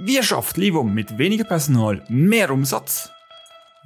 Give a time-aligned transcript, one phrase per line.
[0.00, 3.10] Wie schafft Livum mit weniger Personal mehr Umsatz?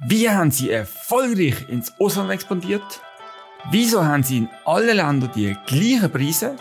[0.05, 2.83] Wie haben Sie erfolgreich ins Ausland expandiert?
[3.71, 6.55] Wieso haben Sie in allen Ländern die gleichen Preise?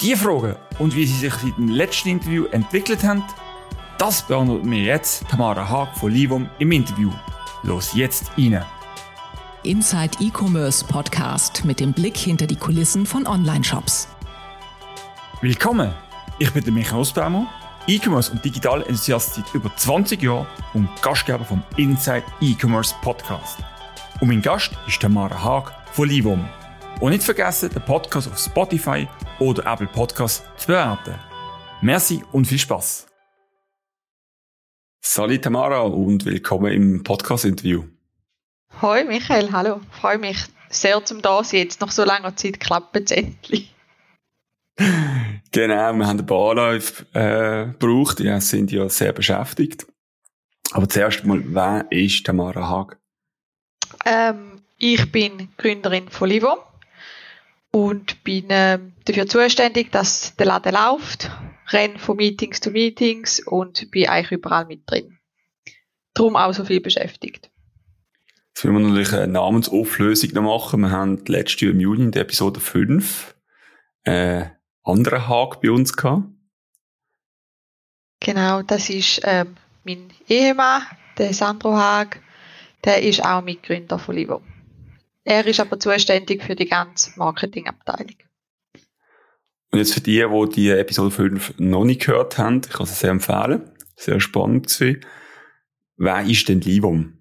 [0.00, 3.22] Die Fragen und wie Sie sich seit dem letzten Interview entwickelt haben,
[3.98, 7.12] das beantwortet mir jetzt Tamara Haag von Livum im Interview.
[7.62, 8.64] Los jetzt rein!
[9.62, 14.08] Inside E-Commerce Podcast mit dem Blick hinter die Kulissen von Online-Shops.
[15.42, 15.92] Willkommen!
[16.38, 17.46] Ich bin der Michael Osbaumer
[17.90, 23.58] E-Commerce und digital Enthusiast seit über 20 Jahren und Gastgeber vom Inside E-Commerce Podcast.
[24.20, 26.48] Und mein Gast ist Tamara Haag von Livum.
[27.00, 29.08] Und nicht vergessen, den Podcast auf Spotify
[29.40, 31.16] oder Apple Podcasts zu bewerten.
[31.80, 33.08] Merci und viel Spaß.
[35.00, 37.82] Salut Tamara und willkommen im Podcast-Interview.
[38.80, 39.80] Hoi Michael, hallo.
[40.00, 41.64] Freue mich sehr zum da sein.
[41.64, 43.74] Jetzt nach so langer Zeit klappt es endlich.
[45.52, 48.20] Genau, wir haben ein paar Anläufe äh, gebraucht.
[48.20, 49.86] Ja, sind ja sehr beschäftigt.
[50.72, 52.98] Aber zuerst mal, wer ist Tamara Haag?
[54.06, 56.58] Ähm, ich bin Gründerin von Livo
[57.72, 61.30] und bin äh, dafür zuständig, dass der Laden läuft,
[61.70, 65.18] renne von Meetings zu Meetings und bin eigentlich überall mit drin.
[66.14, 67.50] Darum auch so viel beschäftigt.
[68.48, 70.80] Jetzt will wir natürlich eine Namensauflösung noch machen.
[70.82, 73.34] Wir haben letztes Jahr im Juni in der Episode 5
[74.04, 74.44] äh,
[74.84, 76.24] anderen Haag bei uns gehabt?
[78.20, 80.82] Genau, das ist ähm, mein Ehemann,
[81.18, 82.20] der Sandro Haag.
[82.84, 84.42] Der ist auch Mitgründer von Livo.
[85.24, 88.16] Er ist aber zuständig für die ganze Marketingabteilung.
[89.70, 92.98] Und jetzt für die, die die Episode 5 noch nicht gehört haben, ich kann es
[92.98, 93.70] sehr empfehlen.
[93.96, 95.04] Sehr spannend gewesen.
[95.96, 97.18] Wer ist denn Livum?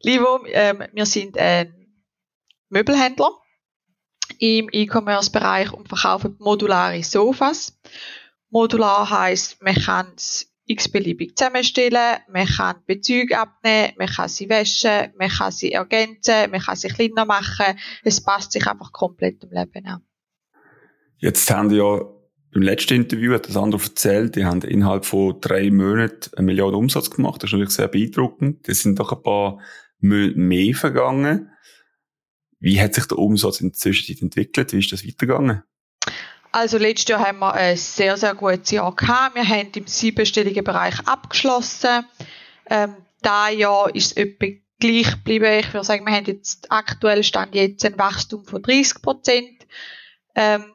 [0.00, 1.74] Livum, ähm, wir sind ein
[2.68, 3.30] Möbelhändler
[4.38, 7.78] im E-Commerce-Bereich und verkaufen modulare Sofas.
[8.50, 15.12] Modular heißt, man kann es x-beliebig zusammenstellen, man kann Bezüge abnehmen, man kann sie waschen,
[15.18, 17.78] man kann sie ergänzen, man kann sie kleiner machen.
[18.04, 20.02] Es passt sich einfach komplett im Leben an.
[21.16, 22.00] Jetzt haben die ja
[22.52, 26.74] beim letzten Interview hat das andere erzählt, die haben innerhalb von drei Monaten eine Million
[26.74, 27.42] Umsatz gemacht.
[27.42, 28.68] Das ist natürlich sehr beeindruckend.
[28.68, 29.58] Das sind doch ein paar
[30.00, 31.50] Monate mehr vergangen.
[32.60, 34.72] Wie hat sich der Umsatz in der Zwischenzeit entwickelt?
[34.72, 35.62] Wie ist das weitergegangen?
[36.50, 39.34] Also letztes Jahr haben wir ein sehr, sehr gutes Jahr gehabt.
[39.34, 42.06] Wir haben im siebenstelligen Bereich abgeschlossen.
[42.68, 44.46] Ähm, da Jahr ist es etwa
[44.80, 45.60] gleich geblieben.
[45.60, 49.66] Ich würde sagen, wir haben jetzt aktuell stand jetzt ein Wachstum von 30 Prozent.
[50.34, 50.72] Ähm,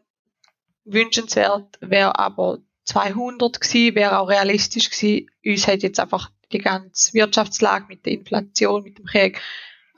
[0.85, 5.29] wünschenswert wäre aber 200 gewesen, wäre auch realistisch gewesen.
[5.45, 9.41] Uns hat jetzt einfach die ganze Wirtschaftslage mit der Inflation, mit dem Krieg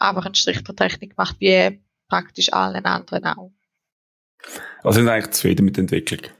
[0.10, 3.52] einfach einen Strich der Technik gemacht, wie praktisch allen anderen auch.
[4.84, 6.32] Also sind eigentlich zufrieden mit der Entwicklung?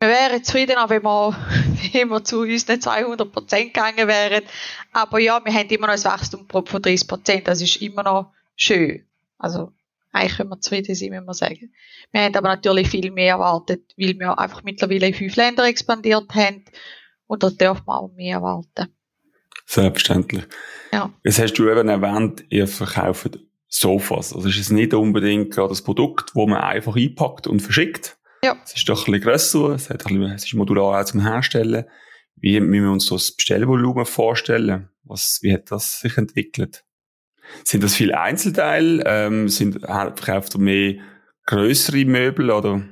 [0.00, 1.36] Wir wären zufrieden, wenn wir,
[1.92, 4.44] wenn wir zu uns nicht 200 Prozent gegangen wären.
[4.92, 7.48] Aber ja, wir haben immer noch ein Wachstum von 30 Prozent.
[7.48, 9.04] Das ist immer noch schön.
[9.38, 9.72] Also,
[10.12, 11.72] eigentlich können wir zufrieden sein, wenn wir sagen.
[12.12, 16.32] Wir haben aber natürlich viel mehr erwartet, weil wir einfach mittlerweile in fünf Länder expandiert
[16.34, 16.64] haben.
[17.26, 18.94] Und da dürfen wir auch mehr erwarten.
[19.68, 20.44] Selbstverständlich.
[20.92, 21.12] Ja.
[21.24, 24.34] Jetzt hast du eben erwähnt, ihr verkauft Sofas.
[24.34, 28.16] Also ist es nicht unbedingt gerade das Produkt, wo man einfach einpackt und verschickt.
[28.42, 28.56] Ja.
[28.64, 31.20] Es ist doch ein bisschen grösser, es, hat ein bisschen, es ist modular auch zum
[31.20, 31.84] Herstellen.
[32.36, 34.88] Wie müssen wir uns das Bestellvolumen vorstellen?
[35.04, 36.84] Was, wie hat das sich entwickelt?
[37.62, 39.02] Sind das viele Einzelteile?
[39.04, 40.94] Ähm, sind, verkauft ihr mehr
[41.44, 42.82] größere Möbel oder?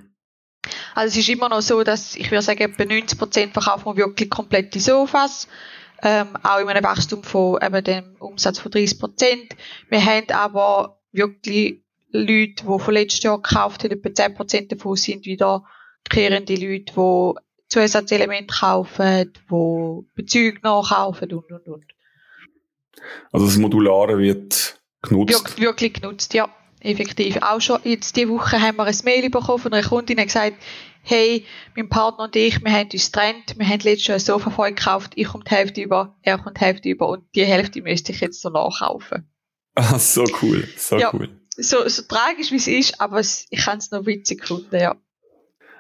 [0.95, 4.05] Also es ist immer noch so, dass ich würde sagen, etwa 90 Prozent verkaufen wir
[4.05, 5.49] wirklich komplette Sofas
[6.03, 9.57] ähm, auch in einem Wachstum von eben dem Umsatz von 30 Prozent.
[9.89, 14.97] Wir haben aber wirklich Leute, die von letztes Jahr gekauft haben, etwa 10 Prozent davon
[14.97, 15.65] sind wieder
[16.09, 17.33] kehrende Leute, die
[17.69, 21.85] Zusatzelemente kaufen, die Bezüge nachkaufen und, und, und.
[23.33, 25.59] Also das Modulare wird genutzt?
[25.59, 26.49] Wir, wirklich genutzt, ja,
[26.81, 27.39] effektiv.
[27.43, 30.57] Auch schon jetzt diese Woche haben wir ein Mail bekommen von einer Kundin, die gesagt,
[31.07, 31.47] hey,
[31.77, 34.71] mein Partner und ich, wir haben uns getrennt, wir haben letztes Jahr ein Sofa voll
[34.71, 38.13] gekauft, ich komme die Hälfte über, er kommt die Hälfte über und die Hälfte müsste
[38.13, 39.31] ich jetzt so nachkaufen.
[39.79, 41.29] Ah, so cool, so ja, cool.
[41.51, 44.97] So, so tragisch wie es ist, aber es, ich kann es noch witzig finden, ja.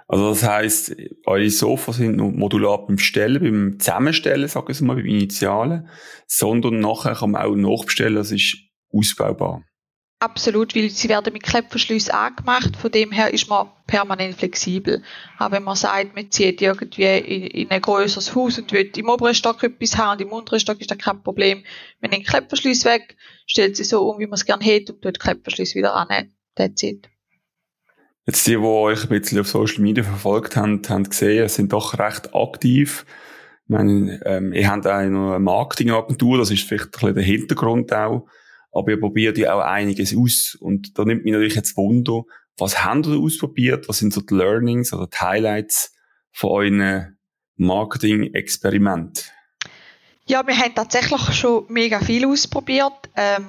[0.06, 0.94] Also das heisst,
[1.24, 5.88] eure Sofas sind nur modular beim Stellen, beim Zusammenstellen, sag ich mal, beim Initialen,
[6.26, 8.58] sondern nachher kann man auch nachbestellen, das ist
[8.92, 9.64] ausbaubar.
[10.18, 15.02] Absolut, weil sie werden mit Klettverschluss angemacht, von dem her ist man permanent flexibel.
[15.36, 19.10] Aber wenn man sagt, man zieht irgendwie in, in ein größeres Haus und will im
[19.10, 21.64] oberen Stock etwas haben und im unteren Stock ist da kein Problem.
[22.00, 23.16] Man nimmt Klettverschluss weg,
[23.46, 26.32] stellt sie so um, wie man es gerne hätte und tut Klettverschluss wieder an.
[26.54, 27.10] That's it.
[28.24, 31.98] Jetzt die, die euch ein bisschen auf Social Media verfolgt haben, haben gesehen, sind doch
[31.98, 33.04] recht aktiv.
[33.64, 37.24] Ich meine, ähm, ihr habt auch noch eine Marketingagentur, das ist vielleicht ein bisschen der
[37.24, 38.26] Hintergrund auch.
[38.76, 40.56] Aber ihr probiert ja auch einiges aus.
[40.60, 42.24] Und da nimmt mich natürlich jetzt Wunder,
[42.58, 43.88] was habt ihr ausprobiert?
[43.88, 45.94] Was sind so die Learnings oder die Highlights
[46.32, 47.18] von euren
[47.56, 49.24] Marketing-Experimenten?
[50.26, 53.08] Ja, wir haben tatsächlich schon mega viel ausprobiert.
[53.16, 53.46] Ähm,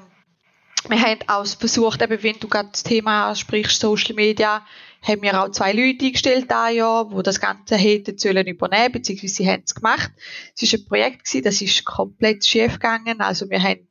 [0.87, 4.65] wir haben auch versucht, eben, wenn du gerade das Thema sprichst, Social Media,
[5.01, 9.33] haben wir auch zwei Leute eingestellt da Jahr, wo das Ganze hätten sollen übernehmen, beziehungsweise
[9.33, 10.11] sie haben es gemacht.
[10.55, 13.19] Es war ein Projekt das ist komplett schief gegangen.
[13.19, 13.87] Also wir haben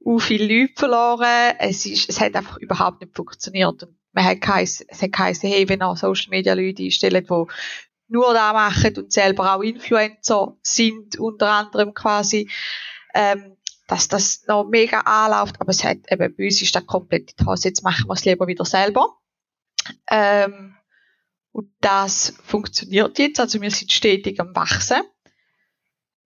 [0.00, 1.54] u viele Leute verloren.
[1.58, 3.82] Es ist, es hat einfach überhaupt nicht funktioniert.
[3.82, 7.44] Und man hat geheißen, es hat geheißen, hey, wenn auch Social Media Leute einstellen, die
[8.08, 12.50] nur da machen und selber auch Influencer sind, unter anderem quasi,
[13.14, 13.56] ähm,
[13.86, 17.44] dass das noch mega anläuft, aber es hat eben bei uns ist das komplett die
[17.44, 17.68] Hose.
[17.68, 19.16] Jetzt machen wir es lieber wieder selber.
[20.08, 20.76] Ähm,
[21.52, 25.02] und das funktioniert jetzt, also wir sind stetig am Wachsen.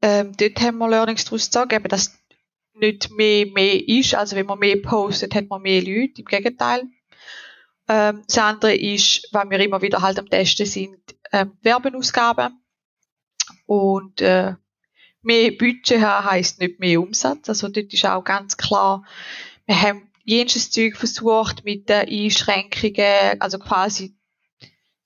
[0.02, 2.18] Ähm, dort haben wir Learnings daraus sagen, eben, dass
[2.74, 6.82] nicht mehr mehr ist, also wenn man mehr postet, hat man mehr Leute, im Gegenteil.
[7.88, 10.98] Ähm, das andere ist, weil wir immer wieder halt am Testen sind,
[11.32, 12.60] ähm, Werbeausgaben.
[13.66, 14.54] Und äh,
[15.22, 17.48] mehr Budget haben heisst nicht mehr Umsatz.
[17.48, 19.04] Also dort ist auch ganz klar,
[19.66, 24.16] wir haben jenes Zeug versucht mit den Einschränkungen, also quasi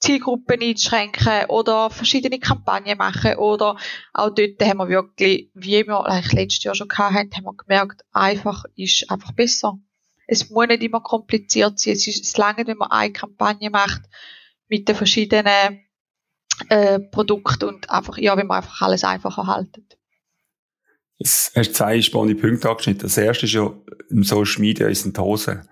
[0.00, 3.76] Zielgruppen einschränken oder verschiedene Kampagnen machen oder
[4.12, 8.02] auch dort haben wir wirklich, wie wir eigentlich letztes Jahr schon hatten, haben wir gemerkt,
[8.12, 9.78] einfach ist einfach besser.
[10.26, 14.02] Es muss nicht immer kompliziert sein, es ist lange, wenn man eine Kampagne macht
[14.68, 15.80] mit den verschiedenen
[16.68, 19.98] äh, Produkten und einfach, ja, wenn man einfach alles einfacher haltet.
[21.16, 23.02] Jetzt hast zwei spannende Punkte angeschnitten.
[23.02, 23.72] Das erste ist ja,
[24.08, 25.68] im Social Media ist in die Hose.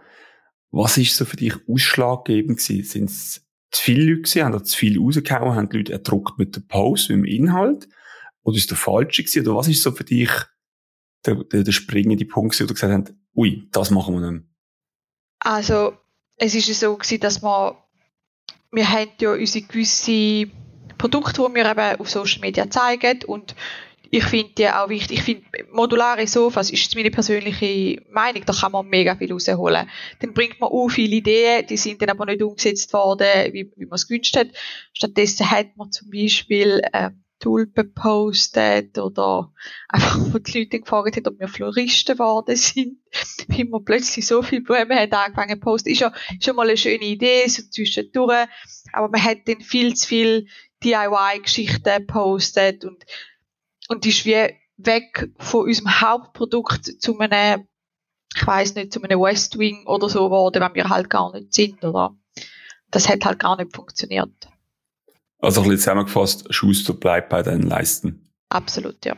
[0.71, 2.85] Was ist so für dich ausschlaggebend gewesen?
[2.85, 4.45] Sind zu viele Leute gewesen?
[4.45, 5.55] Haben da zu viel rausgehauen?
[5.55, 7.89] Haben die Leute erdruckt mit dem Post, mit dem Inhalt?
[8.43, 9.47] Oder ist der falsche gewesen?
[9.47, 10.31] Oder was ist so für dich
[11.25, 14.51] der, der, der springende Punkt, wo du gesagt hast, ui, das machen wir nicht mehr?
[15.41, 15.97] Also,
[16.37, 17.77] es ist so gewesen, dass wir,
[18.71, 20.51] wir haben ja unsere gewisse
[20.99, 23.55] Produkte, die wir eben auf Social Media zeigen und
[24.17, 25.19] ich finde die auch wichtig.
[25.19, 29.89] Ich finde, modulare Sofas ist meine persönliche Meinung, da kann man mega viel rausholen.
[30.21, 33.87] Dann bringt man auch viele Ideen, die sind dann aber nicht umgesetzt worden, wie, wie
[33.87, 34.49] man es gewünscht hat.
[34.93, 39.53] Stattdessen hat man zum Beispiel äh, Tulpen gepostet oder
[39.89, 42.99] einfach, wo die Leute gefragt haben, ob wir Floristen geworden sind,
[43.49, 45.91] wie man plötzlich so viele Blumen hat angefangen zu posten.
[45.91, 48.47] Ist ja schon mal eine schöne Idee, so zwischendurch,
[48.93, 50.47] aber man hat dann viel zu viel
[50.83, 53.05] DIY-Geschichten gepostet und
[53.89, 57.67] und ist wie weg von unserem Hauptprodukt zu einem,
[58.35, 61.55] ich weiß nicht, zu einem West Wing oder so geworden, wenn wir halt gar nicht
[61.55, 62.17] sind, oder?
[62.91, 64.49] Das hat halt gar nicht funktioniert.
[65.39, 68.33] Also ein bisschen zusammengefasst, Schuster bleibt bei den Leisten.
[68.49, 69.17] Absolut, ja.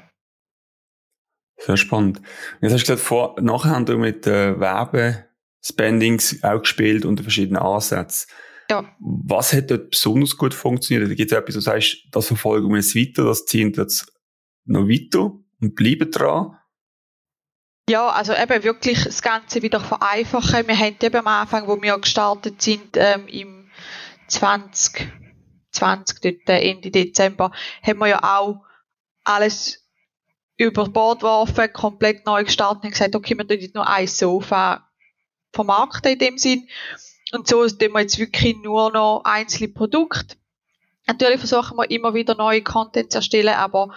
[1.58, 2.20] Sehr spannend.
[2.60, 7.60] Jetzt hast du gesagt, vor, nachher haben wir mit äh, Werbespendings auch gespielt und verschiedenen
[7.60, 8.30] Ansätzen.
[8.70, 8.84] Ja.
[9.00, 11.16] Was hat dort besonders gut funktioniert?
[11.16, 14.12] Gibt es etwas, du sagst, das verfolgen wir jetzt weiter, das ziehen jetzt
[14.68, 16.56] noch weiter und bleiben dran?
[17.88, 20.68] Ja, also eben wirklich das Ganze wieder vereinfachen.
[20.68, 23.70] Wir haben eben am Anfang, wo wir gestartet sind, ähm, im
[24.28, 27.50] 2020, dort äh, Ende Dezember,
[27.82, 28.62] haben wir ja auch
[29.24, 29.88] alles
[30.58, 34.86] über Bord geworfen, komplett neu gestartet und gesagt, okay, wir tun jetzt nur ein Sofa
[35.52, 36.68] vermarkten in dem Sinn.
[37.32, 40.36] Und so tun wir jetzt wirklich nur noch einzelne Produkte.
[41.06, 43.94] Natürlich versuchen wir immer wieder neue Content zu erstellen, aber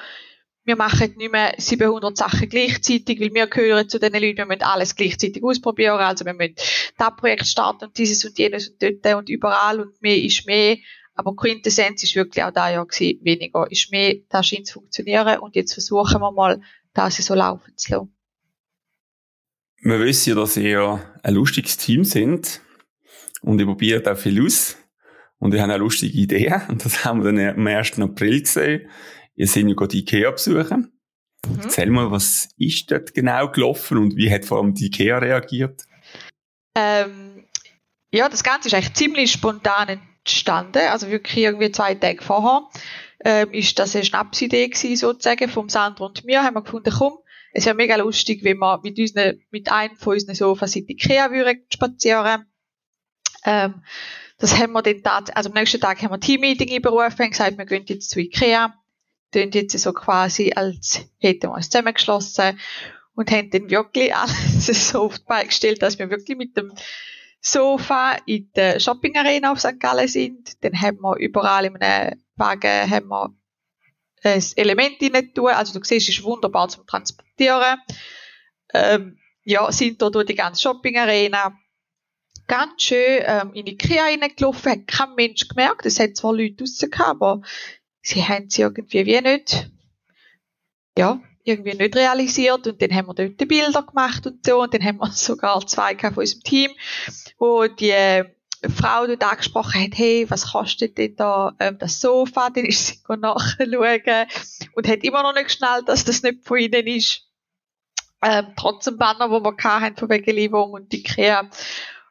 [0.64, 4.62] wir machen nicht mehr 700 Sachen gleichzeitig, weil wir gehören zu den Leuten, wir müssen
[4.62, 6.56] alles gleichzeitig ausprobieren, also wir müssen
[6.98, 10.78] das Projekt starten und dieses und jenes und dort und überall und mehr ist mehr.
[11.16, 15.56] Aber Quintessenz ist wirklich auch da ja weniger ist mehr, das scheint zu funktionieren und
[15.56, 16.62] jetzt versuchen wir mal,
[16.94, 18.16] das so laufen zu lassen.
[19.84, 22.62] Wir wissen ja, dass ihr ein lustiges Team sind
[23.42, 24.78] und ihr probiert auch viel aus
[25.40, 28.00] und ihr habt eine lustige Idee und das haben wir dann am 1.
[28.00, 28.88] April gesehen
[29.42, 30.92] Ihr seid ja gerade Ikea besuchen.
[31.48, 31.60] Mhm.
[31.64, 35.82] Erzähl mal, was ist dort genau gelaufen und wie hat vor allem die Ikea reagiert?
[36.76, 37.48] Ähm,
[38.14, 40.84] ja, das Ganze ist eigentlich ziemlich spontan entstanden.
[40.92, 42.70] Also wirklich irgendwie zwei Tage vorher
[43.26, 46.44] ähm, ist das eine Schnapsidee gewesen, sozusagen vom Sandro und mir.
[46.44, 47.18] Haben wir gefunden, komm,
[47.52, 50.94] es wäre mega lustig, wenn wir mit, unseren, mit einem von unseren Sofas in die
[50.94, 52.46] Ikea würden spazieren.
[53.44, 53.84] Ähm,
[54.38, 57.58] das haben wir tatsächlich, also am nächsten Tag haben wir ein Team-Meeting einberufen und gesagt,
[57.58, 58.76] wir gehen jetzt zu Ikea
[59.32, 62.60] tun jetzt so quasi, als hätten wir uns zusammengeschlossen
[63.16, 66.74] und haben dann wirklich alles so oft beigestellt, dass wir wirklich mit dem
[67.42, 69.80] Sofa in der Shopping Arena auf St.
[69.80, 70.64] Gallen sind.
[70.64, 73.34] Dann haben wir überall in einem Wagen haben wir
[74.24, 75.48] ein Element rein tun.
[75.48, 77.80] Also du siehst, es ist wunderbar zum Transportieren.
[78.74, 81.58] Ähm, ja, sind da durch die ganze Shopping-Arena
[82.48, 85.86] ganz schön ähm, in Ikea reingelaufen, hat kein Mensch gemerkt.
[85.86, 87.42] Es hat zwar Leute draussen gehabt, aber
[88.02, 89.70] sie haben es irgendwie wie nicht,
[90.98, 94.74] ja, irgendwie nicht realisiert und dann haben wir dort die Bilder gemacht und so und
[94.74, 96.72] dann haben wir sogar zwei von unserem Team,
[97.38, 98.24] wo die
[98.70, 102.50] Frau dort angesprochen hat, hey, was kostet denn da ähm, das Sofa?
[102.52, 104.28] Dann ist sie nachschauen
[104.76, 107.28] und hat immer noch nicht geschnallt, dass das nicht von ihnen ist.
[108.24, 111.50] Ähm, trotzdem Banner, wo wir hatten, von wegen Livum und Ikea.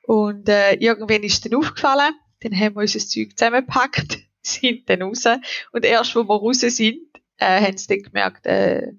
[0.02, 2.14] Und äh, irgendwann ist es dann aufgefallen.
[2.40, 5.25] Dann haben wir unser Zeug zusammengepackt, sind dann raus.
[5.73, 7.00] Und erst, wo wir raus sind,
[7.38, 8.92] äh, haben sie dann gemerkt, äh,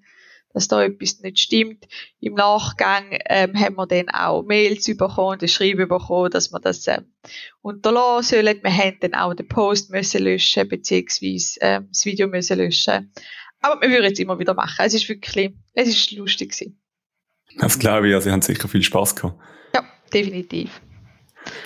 [0.53, 1.87] dass da etwas nicht stimmt.
[2.19, 6.85] Im Nachgang ähm, haben wir dann auch Mails bekommen, das Schreiben bekommen, dass wir das
[6.87, 7.01] äh,
[7.61, 8.59] unterlassen sollen.
[8.61, 13.13] Wir haben dann auch den Post müssen löschen, beziehungsweise äh, das Video müssen löschen.
[13.61, 14.83] Aber wir würden es immer wieder machen.
[14.85, 16.81] Es ist wirklich, es ist lustig gewesen.
[17.57, 19.39] Das glaube ich, also sie haben sicher viel Spaß gehabt.
[19.73, 19.83] Ja,
[20.13, 20.81] definitiv.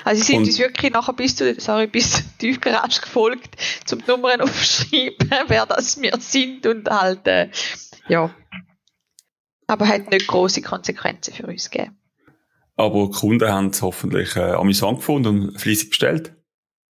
[0.03, 3.55] Also sie sind und uns wirklich nachher bis zu, sorry, bis zu Tiefgarage gefolgt,
[3.85, 7.49] zum Nummern aufschreiben, wer das wir sind und halt, äh,
[8.07, 8.33] ja,
[9.67, 11.97] aber hat nicht große Konsequenzen für uns gegeben.
[12.77, 16.33] Aber die Kunden haben es hoffentlich äh, amüsant gefunden und fleissig bestellt.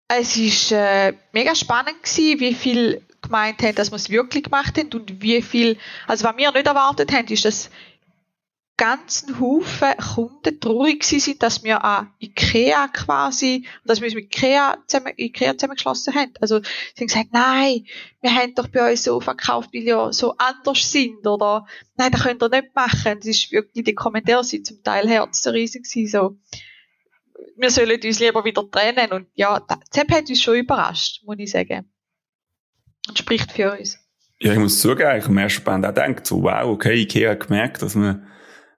[0.08, 4.76] Es war äh, mega spannend gewesen, wie viel gemeint haben, dass wir es wirklich gemacht
[4.78, 7.70] haben und wie viel, also was wir nicht erwartet haben, ist, dass
[8.76, 14.78] ganzen Haufen Kunden traurig sind, dass wir an Ikea quasi, dass wir uns mit Ikea,
[14.86, 16.32] zusammen, Ikea zusammengeschlossen haben.
[16.40, 17.86] Also, sie haben gesagt, nein,
[18.20, 21.66] wir haben doch bei euch so verkauft, weil ihr so anders sind, oder,
[21.96, 23.16] nein, das könnt ihr nicht machen.
[23.18, 26.36] Das ist wirklich, die Kommentare sind zum Teil herzzerriesig gewesen, so.
[27.56, 31.52] Wir sollen uns lieber wieder trennen, und ja, das hat uns schon überrascht, muss ich
[31.52, 31.88] sagen.
[33.08, 33.98] Und spricht für uns.
[34.40, 37.46] Ja, ich muss zugeben, ich am ersten Band auch gedacht, so, wow, okay, Ikea hat
[37.46, 38.26] gemerkt, dass man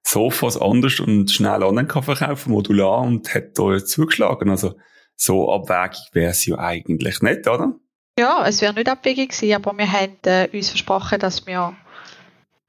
[0.08, 4.48] Sofas anders und schnell online kann verkaufen, modular, und hat da zugeschlagen.
[4.50, 4.76] Also,
[5.16, 7.74] so abwägig wäre es ja eigentlich nicht, oder?
[8.16, 11.76] Ja, es wäre nicht abwegig gewesen, aber wir haben äh, uns versprochen, dass wir,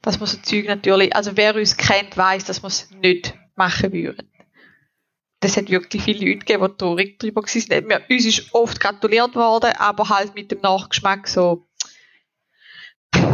[0.02, 3.94] dass wir so Zeug natürlich, also wer uns kennt, weiß, dass wir es nicht machen
[3.94, 4.32] würden.
[5.40, 7.90] Das hat wirklich viele Leute gegeben, die traurig darüber waren.
[7.90, 11.68] Wir, uns ist oft gratuliert worden, aber halt mit dem Nachgeschmack so,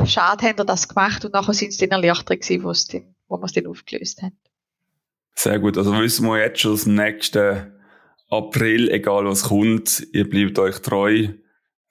[0.06, 3.13] schade haben wir das gemacht und nachher sind es dann erleichtert gewesen, wo es dann
[3.34, 4.38] wo wir es dann aufgelöst haben.
[5.36, 5.78] Sehr gut.
[5.78, 7.74] Also wissen wir jetzt schon, dass im nächsten
[8.30, 11.30] April, egal was kommt, ihr bleibt euch treu.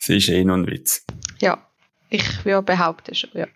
[0.00, 1.04] Es ist eh noch ein Witz.
[1.40, 1.66] Ja,
[2.10, 3.48] ich würde behaupten schon, ja.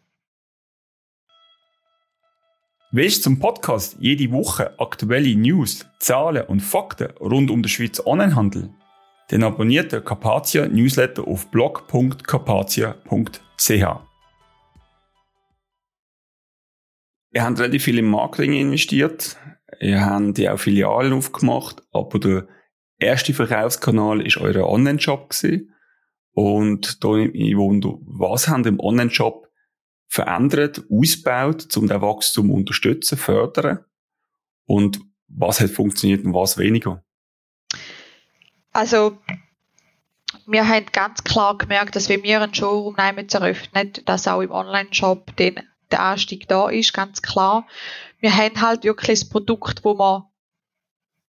[2.92, 8.70] Willst zum Podcast jede Woche aktuelle News, Zahlen und Fakten rund um den Schweizer Onlinehandel?
[9.28, 14.15] Dann abonniert den Carpathia Newsletter auf blog.carpathia.ch.
[17.36, 19.36] Ihr habt relativ viel im Marketing investiert.
[19.78, 22.48] Ihr habt ja auch Filialen aufgemacht, aber der
[22.98, 25.34] erste Verkaufskanal ist euer Online-Shop.
[26.32, 29.50] Und da ich wundere, was haben im Online-Shop
[30.08, 33.84] verändert, ausgebaut, um den Wachstum zu unterstützen, fördern?
[34.64, 37.04] Und was hat funktioniert und was weniger?
[38.72, 39.18] Also,
[40.46, 44.40] wir haben ganz klar gemerkt, dass wenn wir einen Showroom nehmen zu eröffnen, dass auch
[44.40, 47.66] im Online-Shop den der Anstieg da ist, ganz klar.
[48.20, 50.24] Wir haben halt wirklich ein Produkt, wo man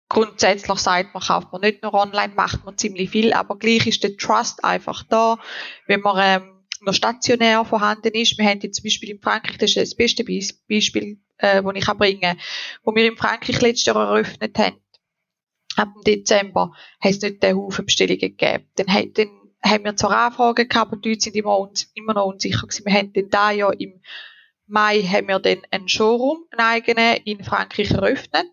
[0.08, 4.02] grundsätzlich sagt, man kauft man nicht nur online, macht man ziemlich viel, aber gleich ist
[4.02, 5.38] der Trust einfach da,
[5.86, 8.36] wenn man ähm, noch stationär vorhanden ist.
[8.36, 11.86] Wir haben jetzt zum Beispiel in Frankreich, das ist das beste Beispiel, äh, das ich
[11.86, 12.40] bringen kann,
[12.82, 14.76] wo wir in Frankreich letztes Jahr eröffnet haben.
[15.76, 18.66] Ab Dezember hat es nicht den Haufen Bestellungen gegeben.
[18.74, 19.28] Dann, dann
[19.62, 22.84] haben wir zwar Anfragen gehabt, aber die Leute sind immer, immer noch unsicher gewesen.
[22.84, 24.00] Wir haben dann da ja im
[24.70, 28.46] Mai haben wir dann einen Showroom, einen eigenen, in Frankreich eröffnet.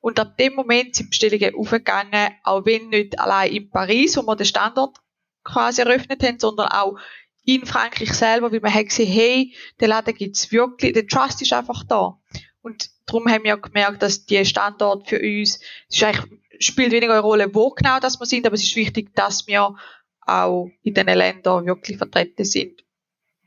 [0.00, 4.36] Und ab dem Moment sind Bestellungen aufgegangen, auch wenn nicht allein in Paris, wo wir
[4.36, 4.96] den Standort
[5.42, 6.96] quasi eröffnet haben, sondern auch
[7.44, 11.52] in Frankreich selber, weil man hat gesehen, hey, der Laden gibt's wirklich, der Trust ist
[11.52, 12.20] einfach da.
[12.62, 16.28] Und darum haben wir gemerkt, dass die Standort für uns, es ist
[16.60, 19.74] spielt weniger eine Rolle, wo genau das wir sind, aber es ist wichtig, dass wir
[20.20, 22.84] auch in den Ländern wirklich vertreten sind,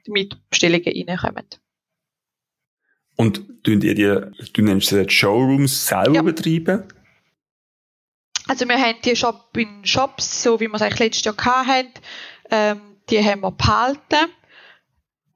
[0.05, 1.45] damit Bestellungen reinkommen.
[3.15, 6.21] Und tun ihr die, du nennst sie Showrooms selber ja.
[6.21, 6.83] betreiben?
[8.47, 11.89] Also wir haben die Shop in Shops, so wie wir es eigentlich letztes Jahr hatten,
[12.49, 14.31] ähm, die haben wir behalten,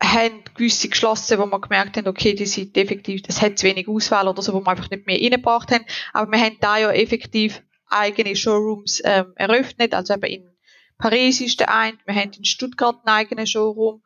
[0.01, 3.87] haben gewisse geschlossen, wo wir gemerkt haben, okay, die sind effektiv, das hat zu wenig
[3.87, 5.85] Auswahl oder so, wo wir einfach nicht mehr reingebracht haben.
[6.13, 10.54] Aber wir haben da ja effektiv eigene Showrooms ähm, eröffnet, also eben in
[10.97, 14.01] Paris ist der eine, wir haben in Stuttgart einen eigenen Showroom,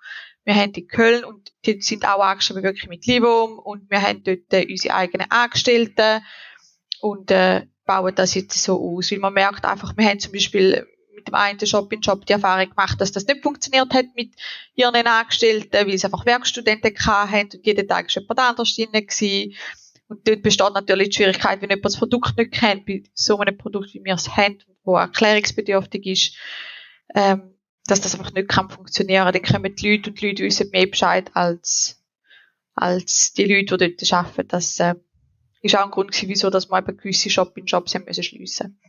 [0.45, 4.23] Wir haben in Köln und die sind auch angeschrieben wirklich mit Livum und wir haben
[4.23, 6.23] dort äh, unsere eigenen Angestellten
[7.01, 10.87] und äh, bauen das jetzt so aus, weil man merkt einfach, wir haben zum Beispiel
[11.13, 14.33] mit dem einen Shop in Shop die Erfahrung gemacht, dass das nicht funktioniert hat mit
[14.73, 19.55] ihren Angestellten, weil sie einfach Werkstudenten hatten und jeden Tag ist jemand anders drin gewesen.
[20.07, 23.57] Und dort besteht natürlich die Schwierigkeit, wenn jemand das Produkt nicht kennt, bei so einem
[23.57, 26.35] Produkt, wie wir es haben, wo erklärungsbedürftig ist,
[27.15, 27.53] ähm,
[27.87, 29.31] dass das einfach nicht kann funktionieren.
[29.31, 32.01] Dann kommen die Leute und die Leute wissen mehr Bescheid als,
[32.75, 34.47] als die Leute, die dort arbeiten.
[34.47, 34.95] Das äh,
[35.61, 38.79] ist auch ein Grund gewesen, wieso dass wir eben gewisse Shop-in-Shops haben müssen schliessen.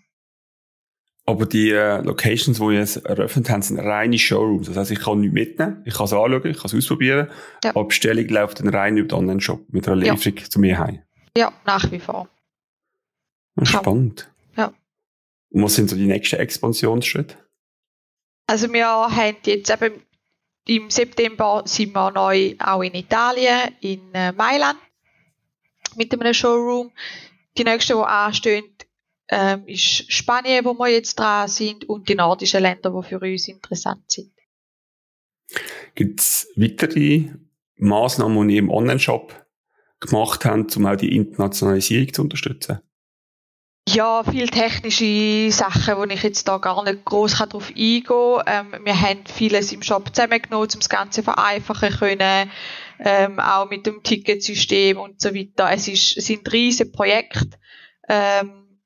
[1.26, 4.66] Aber die äh, Locations, die jetzt eröffnet haben, sind reine Showrooms.
[4.66, 7.30] Das heisst, ich kann nichts mitnehmen, ich kann es anschauen, ich kann es ausprobieren,
[7.62, 7.70] ja.
[7.70, 10.44] aber die Bestellung läuft dann rein über den Online-Shop mit einer Lieferung ja.
[10.44, 11.02] zu mir heim.
[11.36, 12.28] Ja, nach wie vor.
[13.62, 14.30] Spannend.
[14.56, 14.72] Ja.
[15.50, 17.36] Und was sind so die nächsten Expansionsschritte?
[18.50, 20.02] Also wir haben jetzt eben
[20.66, 24.76] im September sind wir neu auch in Italien, in äh, Mailand
[25.94, 26.90] mit einem Showroom.
[27.56, 28.64] Die nächste, die anstehen,
[29.28, 33.46] ähm, ist Spanien, wo wir jetzt dran sind, und die nordischen Länder, die für uns
[33.46, 34.32] interessant sind.
[35.94, 37.26] Gibt es weitere
[37.76, 39.46] Massnahmen, die ihr im Online-Shop
[40.00, 42.80] gemacht habt, um auch die Internationalisierung zu unterstützen?
[43.88, 48.42] Ja, viele technische Sachen, wo ich jetzt da gar nicht groß darauf eingehen kann.
[48.46, 52.50] Ähm, wir haben vieles im Shop zusammengenommen, um das Ganze vereinfachen können,
[53.00, 55.70] ähm, auch mit dem Ticketsystem und so weiter.
[55.72, 57.58] Es, ist, es sind riesige Projekte,
[58.08, 58.78] ähm,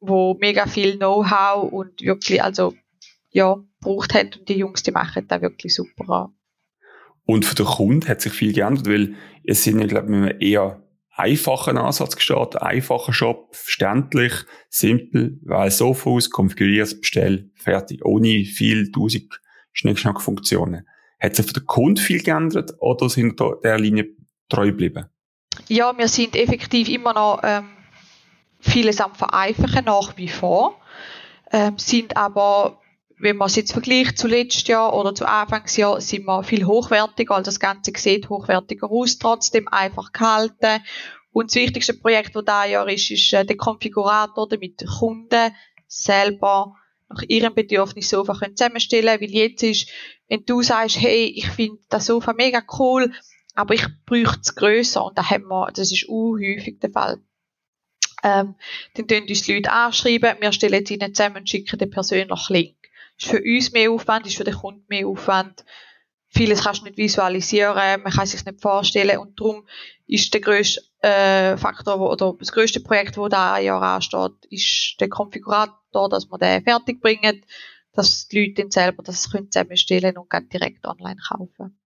[0.00, 2.74] wo mega viel Know-how und wirklich, also,
[3.30, 6.34] ja, braucht haben und die Jungs, die machen da wirklich super an.
[7.24, 9.14] Und für den Kunden hat sich viel geändert, weil
[9.44, 10.82] es sind ja, glaube ich, eher
[11.20, 14.32] einfachen Ansatz gestartet, einfacher Shop, verständlich,
[14.68, 19.40] simpel, weil so aus, konfigurierst, bestell, fertig, ohne viel tausend
[19.72, 20.86] Schnickschnack-Funktionen.
[21.20, 24.08] Hat sich für den Kunden viel geändert oder sind da der Linie
[24.48, 25.06] treu geblieben?
[25.68, 27.68] Ja, wir sind effektiv immer noch ähm,
[28.60, 30.80] vieles am Vereinfachen nach wie vor,
[31.52, 32.80] ähm, sind aber
[33.20, 37.34] wenn man es jetzt vergleicht zu letztes Jahr oder zu Anfangsjahr, sind wir viel hochwertiger,
[37.34, 40.82] also das Ganze sieht hochwertiger aus, trotzdem einfach gehalten.
[41.30, 45.54] Und das wichtigste Projekt, das dieses Jahr ist, ist äh, der Konfigurator, damit Kunden
[45.86, 46.74] selber
[47.08, 49.88] nach ihrem Bedürfnis Sofa können zusammenstellen Weil jetzt ist,
[50.28, 53.12] wenn du sagst, hey, ich finde das Sofa mega cool,
[53.54, 57.20] aber ich bräuchte es grösser, und da haben wir, das ist unhäufig der Fall.
[58.22, 58.54] Ähm,
[58.94, 62.52] dann tun uns die Leute anschreiben, wir stellen es ihnen zusammen und schicken den persönlichen
[62.52, 62.79] Link
[63.20, 65.64] ist für uns mehr Aufwand, ist für den Kunden mehr Aufwand.
[66.28, 69.66] Vieles kannst du nicht visualisieren, man kann sich nicht vorstellen und darum
[70.06, 74.46] ist der grösste äh, Faktor wo, oder das grösste Projekt, wo da ein Jahr ansteht,
[74.48, 77.44] ist der Konfigurator, dass man den fertig bringt,
[77.92, 81.76] dass die Leute dann selber das können zusammenstellen und direkt online kaufen.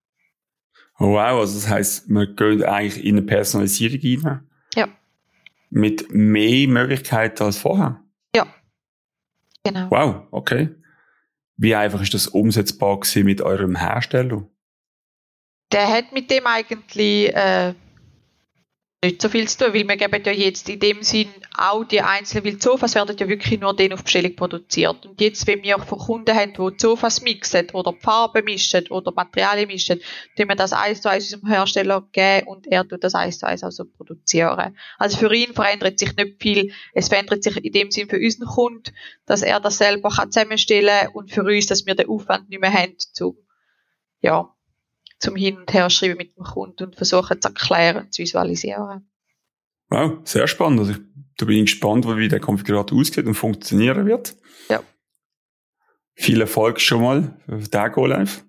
[0.99, 4.51] Oh wow, also das heisst, man geht eigentlich in eine Personalisierung rein?
[4.75, 4.89] Ja.
[5.71, 8.01] Mit mehr Möglichkeiten als vorher?
[8.37, 8.47] Ja.
[9.65, 9.91] Genau.
[9.91, 10.69] Wow, okay.
[11.57, 14.49] Wie einfach ist das umsetzbar gewesen mit eurem Hersteller?
[15.73, 17.75] Der hat mit dem eigentlich äh,
[19.05, 22.01] nicht so viel zu tun, weil wir geben ja jetzt in dem Sinn auch die
[22.01, 25.05] einzelnen, weil die Sofas werden ja wirklich nur den auf Bestellung produziert.
[25.07, 29.69] Und jetzt, wenn wir von Kunden haben, die Sofas mixen oder Farben mischen oder Materialien
[29.69, 30.01] mischen,
[30.37, 33.47] tun wir das eins zu eins unserem Hersteller geben und er tut das eins zu
[33.47, 34.77] eins also produzieren.
[34.99, 36.73] Also für ihn verändert sich nicht viel.
[36.95, 38.95] Es verändert sich in dem Sinn für unseren Kunden,
[39.27, 42.61] dass er das selber kann zusammenstellen kann und für uns, dass wir den Aufwand nicht
[42.61, 43.37] mehr haben, zum,
[44.21, 44.54] ja,
[45.19, 49.09] zum Hin- und Herschreiben mit dem Kunden und versuchen zu erklären, zu visualisieren.
[49.89, 50.81] Wow, sehr spannend.
[50.81, 50.99] Also ich,
[51.37, 54.37] da bin ich gespannt, wie der Konfigurator aussieht und funktionieren wird.
[54.69, 54.83] Ja.
[56.15, 58.45] Viel Erfolg schon mal für den Go Live.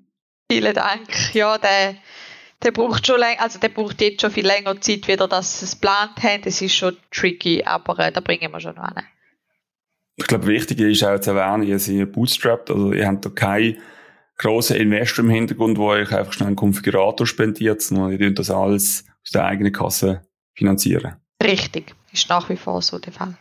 [0.52, 1.34] Vielen Dank.
[1.34, 1.96] Ja, der,
[2.64, 5.66] der braucht schon länger, also der braucht jetzt schon viel länger Zeit, wieder, dass sie
[5.66, 6.42] es geplant haben.
[6.44, 9.04] Das ist schon tricky, aber äh, da bringen wir schon an.
[10.18, 13.78] Ich glaube, wichtig ist auch zu erwähnen, ihr seid bootstrapped, also ihr habt da keine
[14.38, 19.06] grossen Investor im Hintergrund, wo euch einfach schnell einen Konfigurator spendiert, sondern ihr das alles
[19.24, 21.16] aus der eigenen Kasse finanzieren.
[21.44, 23.38] Richtig, ist nach wie vor so der Fall.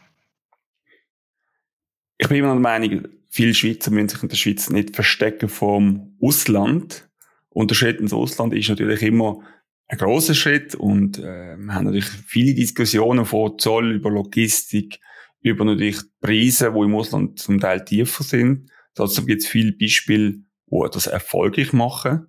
[2.18, 6.16] Ich bin immer der Meinung, viele Schweizer müssen sich in der Schweiz nicht verstecken vom
[6.20, 7.09] Ausland.
[7.48, 9.40] Und der Schritt ins Ausland ist natürlich immer
[9.87, 14.98] ein großer Schritt und äh, wir haben natürlich viele Diskussionen von Zoll über Logistik,
[15.40, 18.70] über natürlich Preise, die im Ausland zum Teil tiefer sind.
[18.94, 22.29] Dazu gibt es viele Beispiele, die das erfolgreich machen.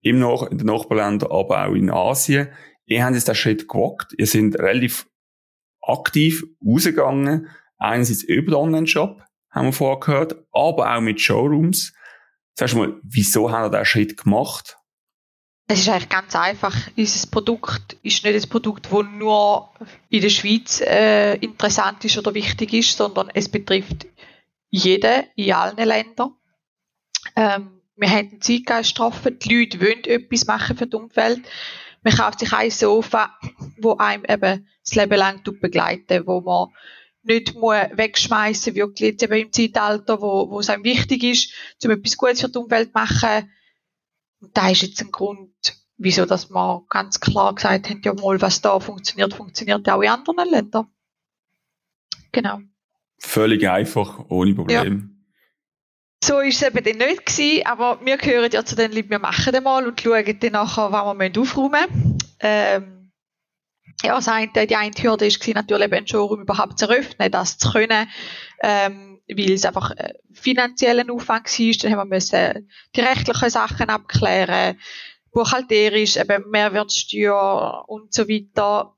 [0.00, 2.48] Im Nach in den Nachbarländern, aber auch in Asien.
[2.84, 4.14] Ihr habt jetzt den Schritt gewagt.
[4.18, 5.08] Ihr seid relativ
[5.80, 7.48] aktiv rausgegangen.
[7.78, 11.94] Einerseits über den Online-Shop, haben wir vorher gehört, aber auch mit Showrooms.
[12.54, 14.76] Sag mal, wieso habt ihr diesen Schritt gemacht?
[15.66, 16.76] Es ist eigentlich ganz einfach.
[16.96, 19.70] Unser Produkt ist nicht ein Produkt, das nur
[20.10, 24.06] in der Schweiz äh, interessant ist oder wichtig ist, sondern es betrifft
[24.68, 26.34] jeden in allen Ländern.
[27.36, 31.42] Ähm, wir haben einen Zeitgeist getroffen, die Leute wollen etwas machen für die Umwelt.
[32.02, 33.38] Man kauft sich ein Sofa,
[33.78, 36.68] wo einem eben das Leben lang begleiten, wo man
[37.22, 41.52] nicht muss wegschmeißen, wirklich jetzt eben im Zeitalter, wo, wo es einem wichtig ist,
[41.84, 43.50] um etwas Gutes für die Umwelt zu machen.
[44.40, 45.50] Und da ist jetzt ein Grund,
[45.96, 50.10] wieso dass wir ganz klar gesagt haben, ja mal, was da funktioniert, funktioniert auch in
[50.10, 50.88] anderen Ländern.
[52.32, 52.58] Genau.
[53.18, 55.08] Völlig einfach, ohne Problem.
[55.08, 55.13] Ja.
[56.26, 59.18] So ist es eben dann nicht gewesen, aber wir gehören ja zu den Leuten, wir
[59.18, 62.18] machen den mal und schauen dann nachher, was wir aufräumen müssen.
[62.40, 63.12] Ähm,
[64.02, 68.08] ja, die eine Hürde war natürlich eben ein Showroom überhaupt zu eröffnen, das zu können,
[68.62, 71.74] ähm, weil es einfach äh, finanziell ein Aufwand war.
[71.82, 72.62] Dann haben wir
[72.96, 74.80] die rechtlichen Sachen abklären,
[75.30, 78.96] buchhalterisch, eben Mehrwertsteuer und so weiter.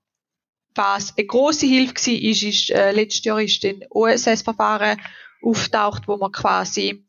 [0.76, 5.00] Was eine grosse Hilfe war, ist, ist äh, letztes Jahr ist ein OSS-Verfahren
[5.42, 7.06] auftaucht, wo man quasi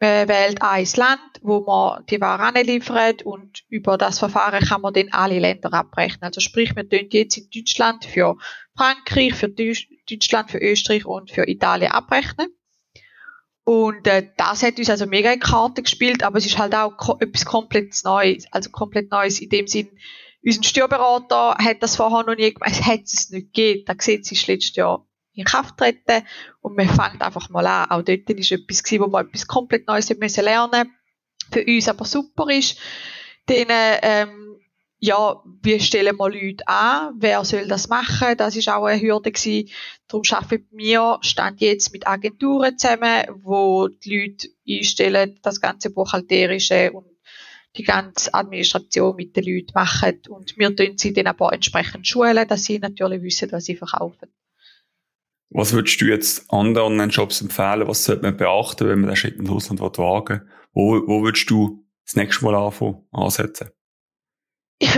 [0.00, 4.92] äh, wählt ein Land, wo man die Ware liefert und über das Verfahren kann man
[4.92, 6.24] dann alle Länder abrechnen.
[6.24, 8.36] Also sprich, wir tun jetzt in Deutschland für
[8.76, 12.48] Frankreich, für Deutschland, für Österreich und für Italien abrechnen.
[13.64, 16.96] Und äh, das hat uns also mega in Karte gespielt, aber es ist halt auch
[16.98, 19.88] ko etwas komplett Neues, also komplett Neues in dem Sinn,
[20.44, 23.84] unser Steuerberater hat das vorher noch nie gemacht, es hat es nicht gegeben.
[23.86, 26.24] Das Gesetz ist letztes Jahr in Kraft treten
[26.60, 27.90] und man fängt einfach mal an.
[27.90, 30.92] Auch dort ist etwas gewesen, wo man etwas komplett Neues müssen lernen
[31.52, 32.78] für uns aber super ist.
[33.46, 34.56] Dann, ähm,
[34.98, 37.14] ja, wie stellen wir Leute an?
[37.18, 38.36] Wer soll das machen?
[38.38, 39.70] Das ist auch eine Hürde gewesen.
[40.08, 46.92] Darum arbeiten wir stand jetzt mit Agenturen zusammen, wo die Leute einstellen, das ganze Buchhalterische
[46.92, 47.06] und
[47.76, 50.22] die ganze Administration mit den Leuten machen.
[50.28, 54.32] Und wir tun sie dann aber entsprechend schulen, dass sie natürlich wissen, was sie verkaufen.
[55.56, 57.86] Was würdest du jetzt anderen Online-Shops empfehlen?
[57.86, 60.48] Was sollte man beachten, wenn man den Schritt ins Ausland wagen will?
[60.72, 63.68] Wo, wo würdest du das nächste Mal anfangen, ansetzen?
[64.78, 64.94] Ich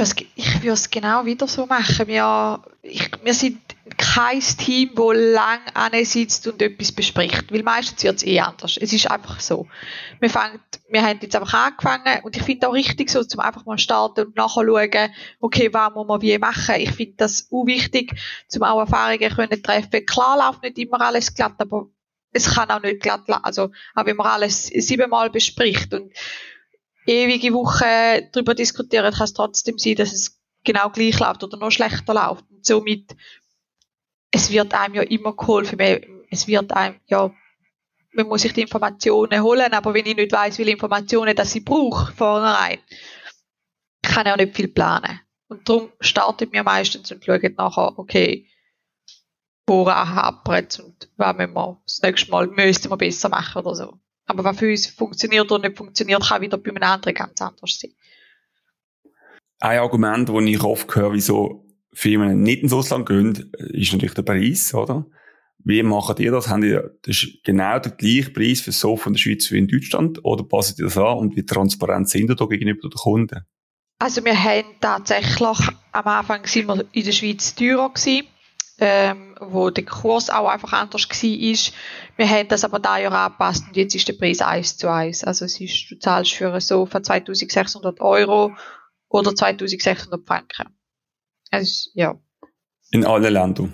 [0.63, 2.07] würde es genau wieder so machen.
[2.07, 3.61] Wir, ich, wir sind
[3.99, 5.61] kein Team, das lang
[6.05, 8.79] sitzt und etwas bespricht, weil meistens wird es eh anders.
[8.81, 9.69] Es ist einfach so.
[10.19, 13.65] Wir, fangen, wir haben jetzt einfach angefangen und ich finde auch richtig so, zum einfach
[13.65, 16.77] mal starten und nachher schauen, okay, was muss man wie machen.
[16.79, 20.07] Ich finde das auch wichtig, zum auch Erfahrungen können treffen.
[20.07, 21.87] Klar läuft nicht immer alles glatt, aber
[22.33, 23.45] es kann auch nicht glatt laufen.
[23.45, 26.13] Also, auch wenn man alles siebenmal bespricht und
[27.07, 31.71] ewige Wochen darüber diskutieren, kann es trotzdem sein, dass es genau gleich läuft oder noch
[31.71, 32.45] schlechter läuft.
[32.51, 33.17] Und somit,
[34.31, 35.79] es wird einem ja immer geholfen.
[36.31, 37.33] Es wird einem, ja,
[38.13, 41.65] man muss sich die Informationen holen, aber wenn ich nicht weiß, welche Informationen dass ich
[41.65, 42.79] brauche, vornherein,
[44.03, 45.21] kann ich auch nicht viel planen.
[45.49, 48.49] Und darum startet mir meistens und schaut nachher, okay,
[49.67, 54.01] wo hapert und was müssen wir das nächste Mal müssten wir besser machen oder so.
[54.27, 57.79] Aber was für uns funktioniert oder nicht funktioniert, kann wieder bei einem anderen ganz anders
[57.79, 57.93] sein.
[59.61, 64.23] Ein Argument, das ich oft höre, wieso Firmen nicht ins Ausland gehen, ist natürlich der
[64.23, 65.07] Preis, oder?
[65.65, 66.49] Wie macht ihr das?
[66.49, 70.25] Haben ihr, das genau der gleiche Preis für so von der Schweiz wie in Deutschland?
[70.25, 71.19] Oder passt ihr das an?
[71.19, 73.47] Und wie transparent sind ihr da gegenüber den Kunden?
[73.99, 75.59] Also wir haben tatsächlich,
[75.93, 78.27] am Anfang sind wir in der Schweiz teurer gewesen
[78.79, 81.73] ähm, wo der Kurs auch einfach anders war.
[82.17, 85.25] Wir haben das aber da Jahr angepasst und jetzt ist der Preis 1 zu 1.
[85.25, 88.55] Also es ist, du zahlst für ein Sofa 2600 Euro
[89.09, 90.77] oder 2600 Franken.
[91.51, 92.19] Also, ja.
[92.91, 93.73] In allen Ländern?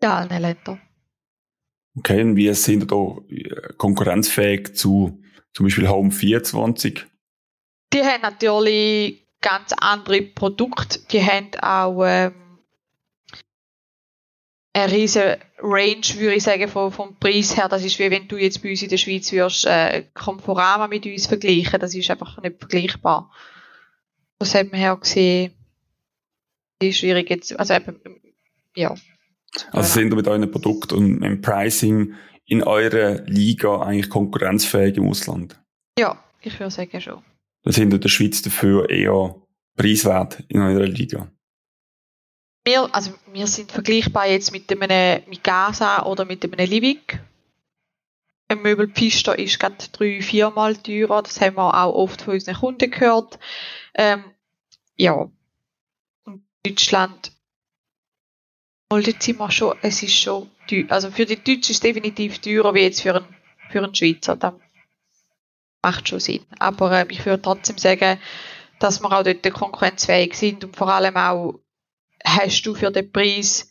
[0.00, 0.80] In allen Ländern.
[1.96, 5.20] Okay, und wie sind da äh, konkurrenzfähig zu
[5.52, 7.06] zum Beispiel Home 24?
[7.92, 11.00] Die haben natürlich ganz andere Produkte.
[11.10, 12.34] Die haben auch ähm,
[14.72, 17.68] eine riesige Range, würde ich sagen, vom, vom Preis her.
[17.68, 21.06] Das ist wie wenn du jetzt bei uns in der Schweiz würdest, äh, Conforama mit
[21.06, 21.80] uns vergleichen.
[21.80, 23.30] Das ist einfach nicht vergleichbar.
[24.38, 25.52] Das hat man ja gesehen.
[26.80, 28.00] Ist schwierig jetzt, also eben,
[28.74, 28.94] ja.
[29.72, 32.14] Also sind wir mit euren Produkt und im Pricing
[32.46, 35.60] in eurer Liga eigentlich konkurrenzfähig im Ausland?
[35.98, 37.22] Ja, ich würde sagen schon.
[37.64, 39.34] Dann sind in der Schweiz dafür eher
[39.76, 41.30] preiswert in eurer Liga?
[42.70, 47.20] Wir, also wir sind vergleichbar jetzt mit einem mit Gaza oder mit einem Livik.
[48.48, 51.22] Ein Möbelpista ist gerade drei, viermal teurer.
[51.22, 53.38] Das haben wir auch oft von unseren Kunden gehört.
[53.94, 54.24] Ähm,
[54.96, 55.30] ja.
[56.24, 57.32] Und Deutschland,
[59.38, 60.86] wir schon, es ist schon teuer.
[60.88, 63.36] Also für die Deutschen ist es definitiv teurer wie jetzt für einen,
[63.70, 64.34] für einen Schweizer.
[64.34, 64.54] Das
[65.82, 66.44] macht schon Sinn.
[66.58, 68.18] Aber äh, ich würde trotzdem sagen,
[68.80, 71.60] dass wir auch dort konkurrenzfähig sind und vor allem auch
[72.24, 73.70] hast du für den Preis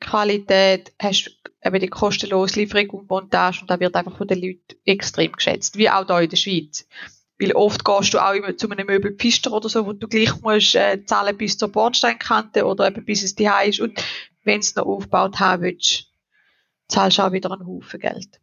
[0.00, 1.30] Qualität, hast du
[1.66, 5.76] eben die kostenlose Lieferung und Montage und da wird einfach von den Leuten extrem geschätzt,
[5.78, 6.86] wie auch hier in der Schweiz.
[7.38, 10.74] Weil oft gehst du auch immer zu einem Möbelpfister oder so, wo du gleich musst
[10.74, 14.02] äh, zahlen bis zur Bordsteinkante oder eben bis es die ist und
[14.44, 16.06] wenn es noch aufgebaut haben willst,
[16.88, 18.40] zahlst du auch wieder einen Haufen Geld.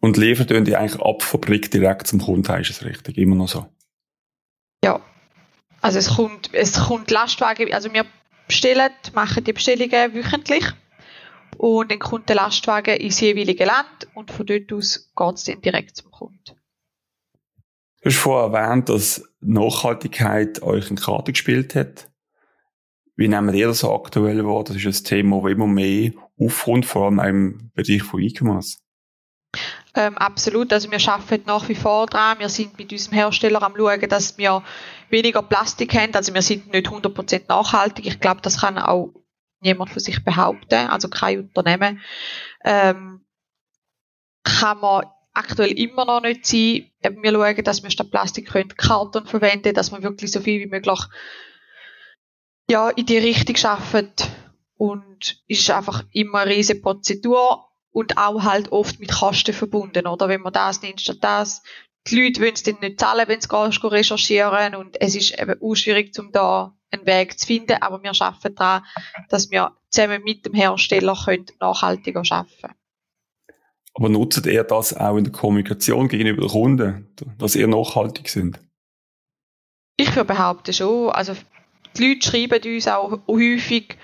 [0.00, 3.18] Und liefern die eigentlich ab Fabrik direkt zum Kunden, ist es richtig?
[3.18, 3.66] Immer noch so?
[4.82, 5.00] Ja.
[5.82, 8.04] Also es kommt, es kommt Lastwagen, also wir
[8.50, 10.64] bestellen, machen die Bestellungen wöchentlich
[11.56, 15.60] und dann kommt der Lastwagen ins jeweilige Land und von dort aus geht es dann
[15.60, 16.56] direkt zum Kunden.
[18.02, 22.08] Du hast vorher erwähnt, dass Nachhaltigkeit euch in Karte gespielt hat.
[23.14, 24.64] Wie nehmen ihr das aktuell wahr?
[24.64, 28.78] Das ist ein Thema, das immer mehr aufkommt, vor allem im Bereich von E-Commerce.
[29.94, 30.72] Ähm, absolut.
[30.72, 32.38] Also wir arbeiten nach wie vor dran.
[32.38, 34.62] Wir sind mit unserem Hersteller am schauen, dass wir
[35.10, 36.14] weniger Plastik haben.
[36.14, 38.06] Also wir sind nicht 100% nachhaltig.
[38.06, 39.12] Ich glaube, das kann auch
[39.60, 40.88] niemand von sich behaupten.
[40.88, 42.00] Also kein Unternehmen.
[42.64, 43.24] Ähm,
[44.42, 46.90] kann man aktuell immer noch nicht sein.
[47.22, 50.70] Wir schauen, dass wir statt Plastik können Karton verwenden, dass wir wirklich so viel wie
[50.70, 51.00] möglich
[52.68, 54.12] ja, in die Richtung schaffen.
[54.76, 60.28] Und ist einfach immer eine riesige Prozedur und auch halt oft mit Kosten verbunden, oder?
[60.28, 61.62] Wenn man das nimmt statt das.
[62.06, 63.48] Die Leute wollen es dann nicht zahlen, wenn sie
[63.86, 68.12] recherchieren und es ist eben auch schwierig, um da einen Weg zu finden, aber wir
[68.18, 68.84] arbeiten daran,
[69.28, 72.74] dass wir zusammen mit dem Hersteller können nachhaltiger arbeiten
[73.94, 78.60] Aber nutzt ihr das auch in der Kommunikation gegenüber den Kunden, dass ihr nachhaltig sind?
[79.96, 81.10] Ich würde behaupten schon.
[81.10, 81.34] Also
[81.96, 83.96] die Leute schreiben uns auch häufig,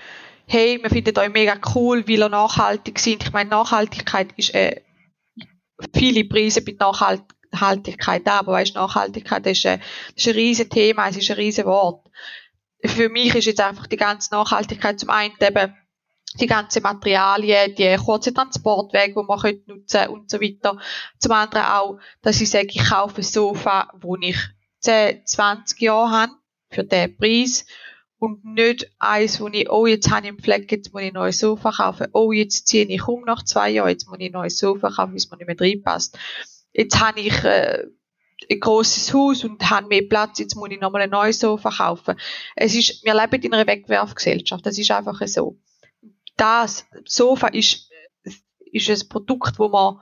[0.45, 3.23] hey, wir finden euch mega cool, weil ihr nachhaltig sind.
[3.23, 4.81] Ich meine, Nachhaltigkeit ist äh,
[5.93, 6.73] viele Preise bei
[7.51, 9.79] Nachhaltigkeit da, aber weißt, Nachhaltigkeit ist, äh,
[10.15, 12.07] ist ein riesen Thema, es ist ein riesen Wort.
[12.83, 15.75] Für mich ist jetzt einfach die ganze Nachhaltigkeit zum einen eben
[16.39, 20.77] die ganzen Materialien, die kurzen Transportwege, die man könnte nutzen und so weiter.
[21.19, 24.37] Zum anderen auch, dass ich sage, ich kaufe ein Sofa, wo ich
[24.81, 26.31] 10, 20 Jahre habe,
[26.69, 27.65] für den Preis
[28.19, 31.13] und nicht eins, wo ich, oh, jetzt habe ich einen Fleck, jetzt muss ich ein
[31.13, 34.33] neues Sofa kaufen, oh, jetzt ziehe ich um nach zwei Jahren, jetzt muss ich ein
[34.33, 36.17] neues Sofa kaufen, es mir nicht mehr reinpasst.
[36.77, 37.85] Jetzt habe ich äh,
[38.49, 42.15] ein grosses Haus und habe mehr Platz, jetzt muss ich nochmal ein neues Sofa kaufen.
[42.55, 45.59] Es ist, wir leben in einer Wegwerfgesellschaft, das ist einfach so.
[46.37, 47.89] Das Sofa ist,
[48.71, 49.99] ist ein Produkt, wo man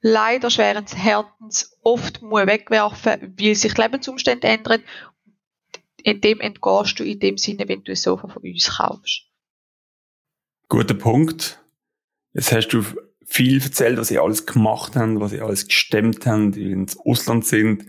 [0.00, 4.82] leider schweren Herzens oft muss wegwerfen, weil sich Lebensumstände ändern
[6.04, 9.26] in dem entgehst du in dem Sinne, wenn du ein Sofa von uns kaufst.
[10.68, 11.60] Guter Punkt.
[12.32, 12.84] Jetzt hast du
[13.26, 17.46] viel erzählt, was ihr alles gemacht habt, was ihr alles gestemmt habt, die ins Ausland
[17.46, 17.86] sind.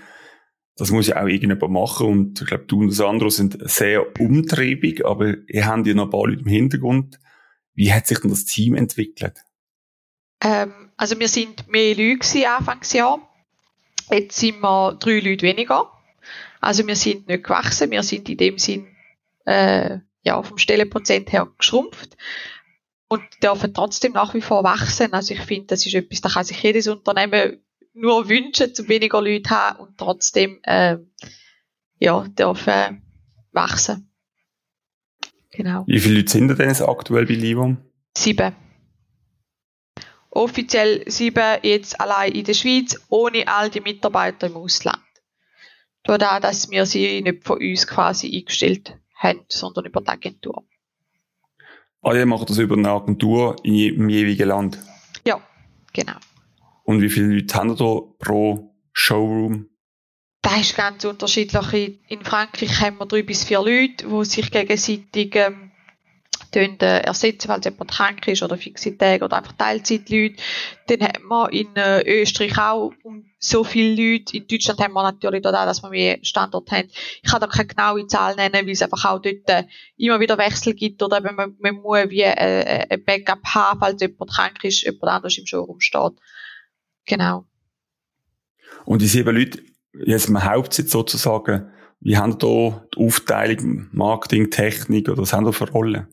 [0.75, 5.05] Das muss ja auch irgendjemand machen und ich glaube, du und Sandro sind sehr umtriebig,
[5.05, 7.19] aber ihr habt ja noch ein paar Leute im Hintergrund.
[7.75, 9.37] Wie hat sich denn das Team entwickelt?
[10.41, 13.19] Ähm, also wir sind mehr Leute Anfangsjahr.
[14.11, 15.89] Jetzt sind wir drei Leute weniger.
[16.59, 18.87] Also wir sind nicht gewachsen, wir sind in dem Sinn
[19.45, 22.15] äh, ja vom Stellenprozent her geschrumpft
[23.13, 25.13] und dürfen trotzdem nach wie vor wachsen.
[25.13, 29.21] Also ich finde, das ist etwas, da kann sich jedes Unternehmen nur wünschen, zu weniger
[29.21, 30.97] Leute haben und trotzdem äh,
[31.99, 33.03] ja dürfen
[33.51, 34.09] wachsen.
[35.51, 35.83] Genau.
[35.85, 37.77] Wie viele Leute sind denn jetzt aktuell bei Livum?
[38.17, 38.55] Sieben.
[40.31, 44.97] Offiziell sieben jetzt allein in der Schweiz, ohne all die Mitarbeiter im Ausland.
[46.01, 50.65] Dadurch, dass wir sie nicht von uns quasi eingestellt haben, sondern über die Agentur.
[52.03, 54.77] Ah, ihr macht das über eine Agentur im jeweiligen Land?
[55.25, 55.39] Ja,
[55.93, 56.17] genau.
[56.83, 59.69] Und wie viele Leute haben da pro Showroom?
[60.41, 62.01] Das ist ganz unterschiedlich.
[62.09, 65.72] In Frankreich haben wir drei bis vier Leute, die sich gegenseitig ähm, äh,
[66.59, 70.35] ersetzen, weil jemand krank ist oder fixe Tage oder einfach Teilzeitleute.
[70.87, 72.91] Dann haben wir in äh, Österreich auch
[73.39, 74.37] so viele Leute.
[74.37, 76.89] In Deutschland haben wir natürlich da, dass wir mehr Standort haben.
[77.21, 79.63] Ich kann da keine genaue Zahl nennen, weil es einfach auch dort äh,
[79.97, 84.01] immer wieder Wechsel gibt oder wenn man, man muss wie äh, ein Backup haben, falls
[84.01, 86.13] jemand krank ist, jemand anders im Showroom steht.
[87.05, 87.45] Genau.
[88.85, 89.61] Und die sieben Leute,
[90.05, 95.51] jetzt im Hauptsitz sozusagen, wie haben da die Aufteilung Marketing, Technik oder was haben da
[95.51, 96.12] für Rollen?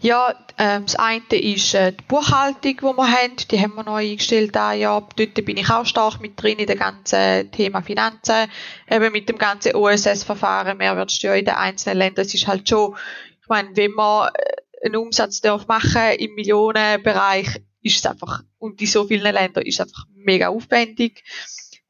[0.00, 3.36] Ja, ähm, das eine ist äh, die Buchhaltung, die wir haben.
[3.50, 5.00] Die haben wir neu eingestellt da ja.
[5.00, 8.50] Dort bin ich auch stark mit drin in dem ganzen Thema Finanzen.
[8.90, 12.24] Eben mit dem ganzen OSS-Verfahren, Mehrwertsteuer in den einzelnen Ländern.
[12.24, 12.96] Es ist halt schon,
[13.40, 18.80] ich meine, wenn man äh, einen Umsatz darf machen im Millionenbereich, ist es einfach, und
[18.80, 21.24] in so vielen Ländern ist es einfach mega aufwendig.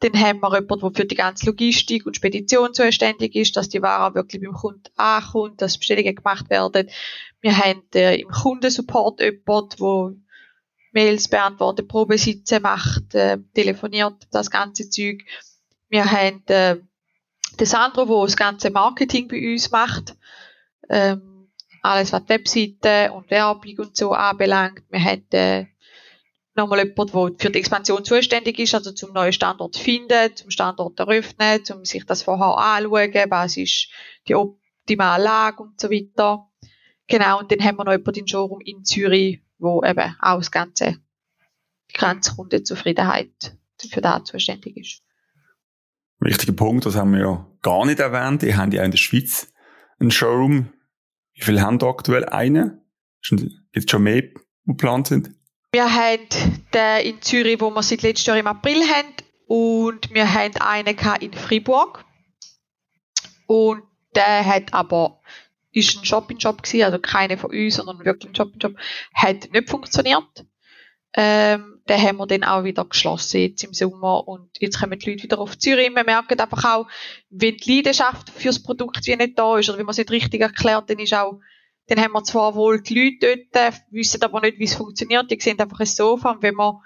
[0.01, 3.83] Dann haben wir jemanden, der für die ganze Logistik und Spedition zuständig ist, dass die
[3.83, 6.89] Ware wirklich beim Kunden ankommt, dass Bestellungen gemacht werden.
[7.41, 10.15] Wir haben äh, im Kundensupport jemanden, der
[10.93, 15.23] Mails beantwortet, Probesitze macht, äh, telefoniert, das ganze Zeug.
[15.89, 16.77] Wir haben äh,
[17.59, 20.17] den Sandro, der das ganze Marketing bei uns macht.
[20.89, 21.51] Ähm,
[21.83, 24.83] alles, was die Webseite und Werbung und so anbelangt.
[24.91, 25.67] Wir haben äh,
[26.61, 30.99] nochmal jemand, der für die Expansion zuständig ist, also zum neuen Standort finden, zum Standort
[30.99, 33.89] eröffnen, um sich das vorher anschauen, was ist
[34.29, 36.49] die optimale Lage und so weiter.
[37.09, 40.51] Genau, und dann haben wir noch jemanden im Showroom in Zürich, wo eben auch das
[40.51, 40.99] ganze,
[41.91, 43.57] die ganze Kundenzufriedenheit
[43.91, 45.03] für das zuständig ist.
[46.21, 48.43] Wichtiger Punkt, das haben wir ja gar nicht erwähnt.
[48.43, 49.53] Ihr habt ja in der Schweiz
[49.99, 50.73] einen Showroom.
[51.33, 52.83] Wie viele haben da aktuell einen?
[53.27, 54.35] Gibt es schon mehr, die
[54.67, 55.31] geplant sind?
[55.73, 56.27] Wir haben
[56.75, 59.15] den in Zürich, wo wir seit letztes Jahr im April haben.
[59.47, 62.05] Und wir haben einen in Fribourg.
[63.47, 63.83] Und
[64.15, 65.21] der hat aber,
[65.73, 68.75] ist ein Shop-in-Shop gewesen, also keine von uns, sondern wirklich ein Shop-in-Shop,
[69.15, 70.45] hat nicht funktioniert.
[71.15, 75.11] Ähm, den haben wir dann auch wieder geschlossen jetzt im Sommer und jetzt kommen die
[75.11, 75.91] Leute wieder auf Zürich.
[75.93, 76.87] Wir merken einfach auch,
[77.31, 80.41] wenn die Leidenschaft fürs Produkt wie nicht da ist oder wenn man es nicht richtig
[80.41, 81.41] erklärt, dann ist auch
[81.91, 85.29] dann haben wir zwar wohl die Leute dort, wissen aber nicht, wie es funktioniert.
[85.29, 86.77] Die sehen einfach ein Sofa und wenn man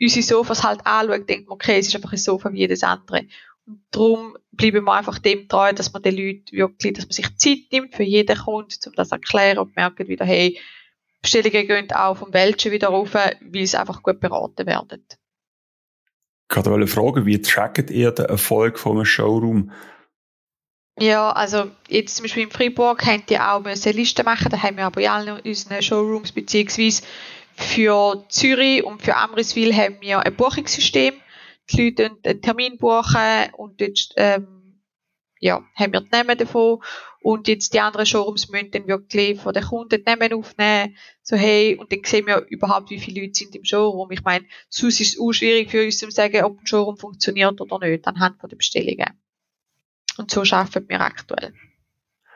[0.00, 3.26] unsere Sofas halt anschaut, denkt man, okay, es ist einfach ein Sofa wie jedes andere.
[3.66, 7.36] Und darum bleiben wir einfach dem treu, dass man den Leuten wirklich, dass man sich
[7.36, 10.58] Zeit nimmt für jeden Kunden, um das zu erklären und merken wieder, hey,
[11.20, 15.04] Bestellungen gehen auch vom Welschen wieder rauf, weil sie einfach gut beraten werden.
[16.50, 19.72] Ich wollte fragen, wie trackt ihr den Erfolg von einem Showroom?
[21.00, 24.76] Ja, also jetzt zum Beispiel in Freiburg haben die auch eine Liste machen, da haben
[24.76, 27.02] wir aber in allen unseren Showrooms, beziehungsweise
[27.54, 31.14] für Zürich und für Amriswil haben wir ein Buchungssystem.
[31.70, 34.80] Die Leute einen Termin buchen und dort ähm,
[35.40, 36.80] ja, haben wir die Namen davon.
[37.20, 40.96] Und jetzt die anderen Showrooms müssen dann wirklich von den Kunden die Namen aufnehmen.
[41.22, 44.10] So, hey, und dann sehen wir überhaupt, wie viele Leute sind im Showroom.
[44.12, 47.60] Ich meine, sonst ist es auch schwierig für uns zu sagen, ob ein Showroom funktioniert
[47.60, 49.18] oder nicht, anhand von den Bestellungen.
[50.18, 51.52] Und so arbeiten wir aktuell.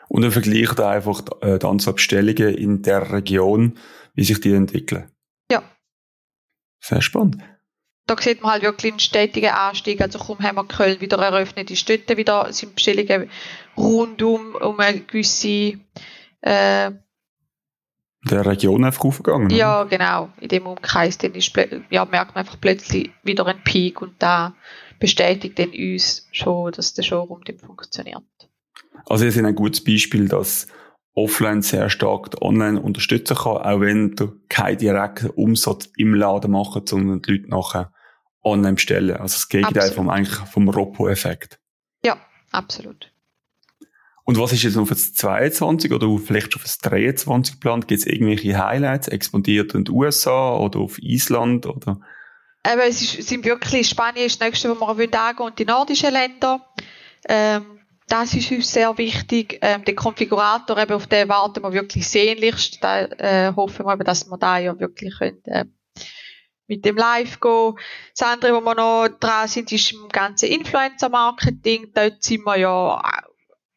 [0.09, 3.79] Und dann vergleicht einfach äh, die Anzahl Bestellungen in der Region,
[4.15, 5.11] wie sich die entwickeln.
[5.51, 5.63] Ja.
[6.81, 7.39] Sehr spannend.
[8.07, 10.01] Da sieht man halt wirklich einen stetigen Anstieg.
[10.01, 13.31] Also kaum haben wir Köln wieder eröffnet, ist dort wieder sind Bestellungen
[13.77, 15.79] rundum um eine gewisse
[16.41, 16.91] äh,
[18.25, 19.51] der Region einfach aufgegangen.
[19.51, 20.31] Ja, genau.
[20.41, 21.53] In dem Umkreis dann ist,
[21.91, 24.55] ja, merkt man einfach plötzlich wieder einen Peak und da
[25.03, 28.23] bestätigt dann uns schon, dass der Showroom dann funktioniert.
[29.07, 30.69] Also ihr seid ein gutes Beispiel, dass
[31.15, 36.87] offline sehr stark online unterstützen kann, auch wenn du keinen direkten Umsatz im Laden machen,
[36.87, 37.93] sondern die Leute nachher
[38.45, 39.17] online bestellen.
[39.17, 41.59] Also das Gegenteil vom, eigentlich vom Ropo-Effekt.
[42.05, 42.17] Ja,
[42.53, 43.13] absolut.
[44.23, 47.89] Und was ist jetzt noch für das 22 oder vielleicht schon für das 23 geplant?
[47.89, 49.09] Gibt es irgendwelche Highlights?
[49.09, 52.01] Expandiert in den USA oder auf Island oder?
[52.67, 56.13] Eben, es ist, sind wirklich, Spanien ist das nächste, wo wir angehen und die nordischen
[56.13, 56.67] Länder.
[57.29, 59.59] Ähm, das ist uns sehr wichtig.
[59.63, 62.83] Ähm, den Konfigurator, eben, auf den warten wir wirklich sehnlichst.
[62.83, 65.65] Da äh, hoffen wir, eben, dass wir da ja wirklich können, äh,
[66.67, 67.75] mit dem Live gehen.
[68.17, 71.93] Das andere, wo wir noch dran sind, ist im ganzen Influencer-Marketing.
[71.95, 73.03] Dort sind wir ja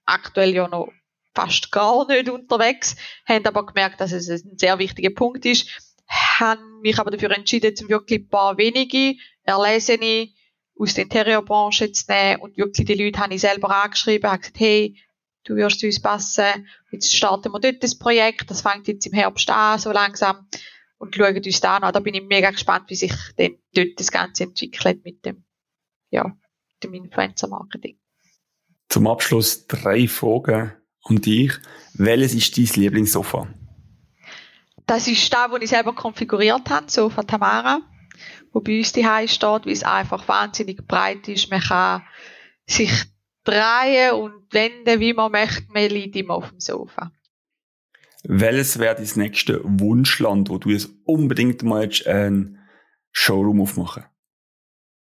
[0.06, 0.90] aktuell ja noch
[1.34, 2.96] fast gar nicht unterwegs,
[3.28, 7.74] haben aber gemerkt, dass es ein sehr wichtiger Punkt ist habe mich aber dafür entschieden,
[7.82, 10.30] um wirklich ein paar wenige Erlesene
[10.78, 14.60] aus der Interieurbranche zu nehmen und wirklich die Leute habe ich selber angeschrieben, habe gesagt,
[14.60, 15.00] hey,
[15.46, 19.14] du wirst zu uns passen, jetzt starten wir dort das Projekt, das fängt jetzt im
[19.14, 20.48] Herbst an, so langsam,
[20.98, 21.94] und schauen uns da an.
[21.94, 25.44] Da bin ich mega gespannt, wie sich denn dort das Ganze entwickelt mit dem,
[26.10, 26.36] ja,
[26.84, 27.98] dem Influencer-Marketing.
[28.90, 31.54] Zum Abschluss drei Fragen an dich.
[31.94, 33.48] Welches ist dein Lieblingssofa?
[34.86, 37.82] Das ist das, was ich selber konfiguriert habe, so von Tamara,
[38.52, 41.50] wo bei uns die steht, weil es einfach wahnsinnig breit ist.
[41.50, 42.04] Man kann
[42.68, 42.92] sich
[43.44, 45.66] drehen und wenden, wie man möchte.
[45.70, 47.12] Man liegt immer auf dem Sofa.
[48.24, 52.60] Welches wäre das nächste Wunschland, wo du jetzt unbedingt mal ein
[53.12, 54.06] Showroom aufmachen?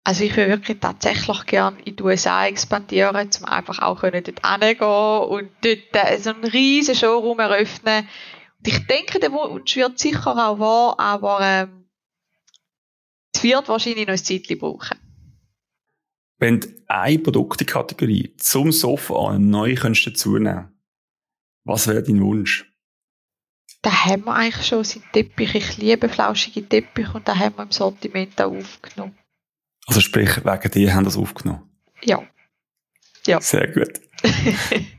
[0.04, 4.82] Also ich würde wirklich tatsächlich gerne in die USA expandieren, um einfach auch dort hingehen
[4.82, 8.08] und dort so einen riesen Showroom eröffnen
[8.66, 11.86] ich denke, der Wunsch wird sicher auch wahr, aber ähm,
[13.34, 14.98] es wird wahrscheinlich noch ein Zeitchen brauchen.
[16.38, 20.70] Wenn du eine Produktkategorie zum Sofa neu könntest dazu nehmen,
[21.64, 22.70] was wäre dein Wunsch?
[23.82, 25.56] Da haben wir eigentlich schon seinen Teppich.
[25.56, 29.18] Ich liebe flauschige Teppich und da haben wir im Sortiment auch aufgenommen.
[29.86, 31.70] Also sprich, wegen dir haben das aufgenommen?
[32.02, 32.24] Ja.
[33.26, 33.42] Ja.
[33.42, 34.02] Sehr gut.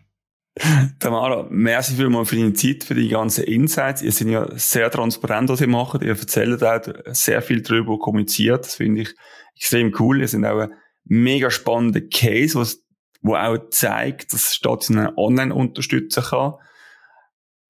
[1.00, 4.02] Tamara, merci vielmals für deine Zeit, für die ganzen Insights.
[4.02, 6.02] Ihr seid ja sehr transparent, was ihr macht.
[6.02, 8.64] Ihr erzählt auch sehr viel darüber, kommuniziert.
[8.64, 9.14] Das finde ich
[9.56, 10.20] extrem cool.
[10.20, 10.70] Ihr seid auch ein
[11.04, 12.84] mega spannender Case, was,
[13.20, 16.54] wo auch zeigt, dass stationär online unterstützen kann.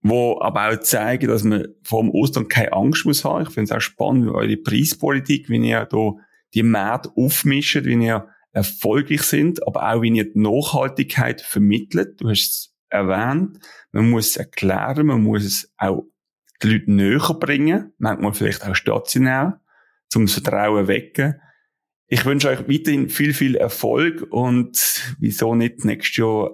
[0.03, 3.45] Wo aber auch zeigen, dass man vor dem Ausland keine Angst muss haben.
[3.45, 6.13] Ich finde es auch spannend, wie eure Preispolitik, wie ihr da
[6.53, 12.21] die Märkte aufmischt, wie ihr erfolgreich sind, aber auch wie ihr die Nachhaltigkeit vermittelt.
[12.21, 13.59] Du hast erwähnt.
[13.93, 16.05] Man muss es erklären, man muss es auch
[16.63, 19.61] die Leute näher bringen, manchmal vielleicht auch stationär,
[20.09, 21.41] zum Vertrauen wecken.
[22.07, 26.51] Ich wünsche euch weiterhin viel, viel Erfolg und wieso nicht nächstes Jahr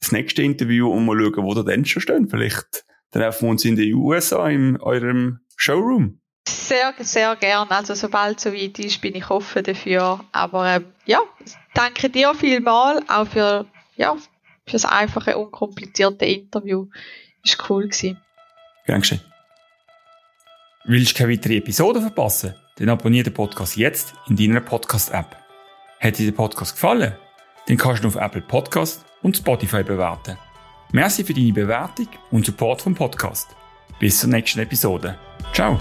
[0.00, 2.30] das nächste Interview und mal schauen, wo ihr denn schon steht.
[2.30, 6.20] Vielleicht treffen wir uns in den USA in eurem Showroom.
[6.46, 7.68] Sehr, sehr gern.
[7.68, 10.24] Also sobald es soweit ist, bin ich offen dafür.
[10.32, 11.20] Aber ähm, ja,
[11.74, 13.66] danke dir vielmal auch für
[13.96, 14.16] ja,
[14.66, 16.88] für das einfache, unkomplizierte Interview.
[17.42, 18.18] Ist cool gewesen.
[18.86, 19.02] Gern.
[20.86, 22.54] Willst du keine weitere Episode verpassen?
[22.76, 25.36] Dann abonniere den Podcast jetzt in deiner Podcast-App.
[26.00, 27.16] Hat dir der Podcast gefallen?
[27.66, 30.36] Dann kannst du ihn auf Apple Podcast und Spotify bewerten.
[30.92, 33.56] Merci für deine Bewertung und Support vom Podcast.
[33.98, 35.18] Bis zur nächsten Episode.
[35.52, 35.80] Ciao!